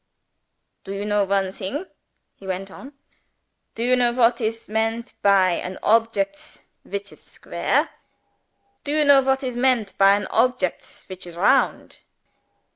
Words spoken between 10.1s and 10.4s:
an